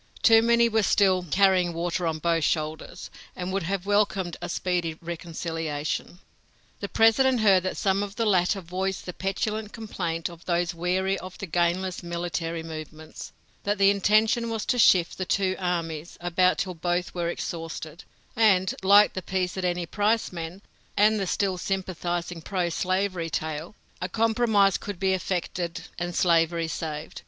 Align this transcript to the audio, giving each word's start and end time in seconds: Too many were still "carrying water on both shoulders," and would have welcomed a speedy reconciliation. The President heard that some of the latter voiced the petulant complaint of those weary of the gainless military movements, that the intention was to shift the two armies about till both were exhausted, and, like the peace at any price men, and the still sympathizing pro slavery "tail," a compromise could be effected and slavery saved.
Too 0.23 0.41
many 0.41 0.67
were 0.67 0.81
still 0.81 1.27
"carrying 1.29 1.73
water 1.73 2.07
on 2.07 2.17
both 2.17 2.43
shoulders," 2.43 3.11
and 3.35 3.53
would 3.53 3.61
have 3.61 3.85
welcomed 3.85 4.35
a 4.41 4.49
speedy 4.49 4.97
reconciliation. 4.99 6.17
The 6.79 6.89
President 6.89 7.41
heard 7.41 7.61
that 7.61 7.77
some 7.77 8.01
of 8.01 8.15
the 8.15 8.25
latter 8.25 8.61
voiced 8.61 9.05
the 9.05 9.13
petulant 9.13 9.73
complaint 9.73 10.27
of 10.27 10.43
those 10.45 10.73
weary 10.73 11.19
of 11.19 11.37
the 11.37 11.45
gainless 11.45 12.01
military 12.01 12.63
movements, 12.63 13.31
that 13.63 13.77
the 13.77 13.91
intention 13.91 14.49
was 14.49 14.65
to 14.65 14.79
shift 14.79 15.19
the 15.19 15.25
two 15.25 15.55
armies 15.59 16.17
about 16.19 16.57
till 16.57 16.73
both 16.73 17.13
were 17.13 17.29
exhausted, 17.29 18.03
and, 18.35 18.73
like 18.81 19.13
the 19.13 19.21
peace 19.21 19.55
at 19.55 19.63
any 19.63 19.85
price 19.85 20.31
men, 20.31 20.63
and 20.97 21.19
the 21.19 21.27
still 21.27 21.59
sympathizing 21.59 22.41
pro 22.41 22.69
slavery 22.69 23.29
"tail," 23.29 23.75
a 24.01 24.09
compromise 24.09 24.79
could 24.79 24.99
be 24.99 25.13
effected 25.13 25.83
and 25.99 26.15
slavery 26.15 26.67
saved. 26.67 27.19